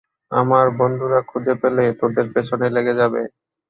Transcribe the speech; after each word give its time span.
আমার 0.31 0.65
বন্ধুরা 0.79 1.19
খুঁজে 1.29 1.53
পেলে 1.61 1.83
তোদের 1.99 2.27
পেছনে 2.33 2.67
লেগে 2.75 2.93
যাবে। 2.95 3.21